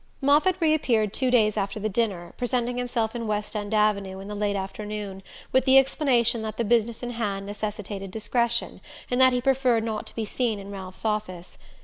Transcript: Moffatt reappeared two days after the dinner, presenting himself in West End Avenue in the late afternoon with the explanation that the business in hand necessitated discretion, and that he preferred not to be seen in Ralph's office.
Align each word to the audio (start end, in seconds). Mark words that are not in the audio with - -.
Moffatt 0.19 0.55
reappeared 0.59 1.13
two 1.13 1.29
days 1.29 1.55
after 1.57 1.79
the 1.79 1.87
dinner, 1.87 2.33
presenting 2.35 2.79
himself 2.79 3.15
in 3.15 3.27
West 3.27 3.55
End 3.55 3.71
Avenue 3.71 4.19
in 4.19 4.27
the 4.27 4.33
late 4.33 4.55
afternoon 4.55 5.21
with 5.51 5.65
the 5.65 5.77
explanation 5.77 6.41
that 6.41 6.57
the 6.57 6.63
business 6.65 7.03
in 7.03 7.11
hand 7.11 7.45
necessitated 7.45 8.09
discretion, 8.09 8.81
and 9.11 9.21
that 9.21 9.31
he 9.31 9.41
preferred 9.41 9.83
not 9.83 10.07
to 10.07 10.15
be 10.15 10.25
seen 10.25 10.57
in 10.57 10.71
Ralph's 10.71 11.05
office. 11.05 11.59